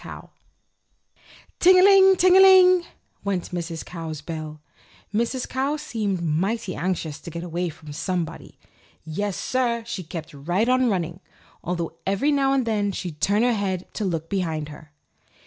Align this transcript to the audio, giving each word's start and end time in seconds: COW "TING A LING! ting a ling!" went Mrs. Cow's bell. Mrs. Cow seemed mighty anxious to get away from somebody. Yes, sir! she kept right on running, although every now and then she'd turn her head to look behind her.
COW 0.03 0.31
"TING 1.59 1.77
A 1.79 1.83
LING! 1.83 2.15
ting 2.15 2.35
a 2.35 2.39
ling!" 2.39 2.85
went 3.23 3.51
Mrs. 3.51 3.85
Cow's 3.85 4.21
bell. 4.21 4.59
Mrs. 5.13 5.47
Cow 5.47 5.75
seemed 5.77 6.23
mighty 6.23 6.73
anxious 6.73 7.19
to 7.19 7.29
get 7.29 7.43
away 7.43 7.69
from 7.69 7.93
somebody. 7.93 8.57
Yes, 9.03 9.37
sir! 9.39 9.83
she 9.85 10.01
kept 10.01 10.33
right 10.33 10.67
on 10.67 10.89
running, 10.89 11.19
although 11.63 11.93
every 12.07 12.31
now 12.31 12.51
and 12.51 12.65
then 12.65 12.91
she'd 12.91 13.21
turn 13.21 13.43
her 13.43 13.53
head 13.53 13.85
to 13.93 14.03
look 14.03 14.27
behind 14.27 14.69
her. 14.69 14.91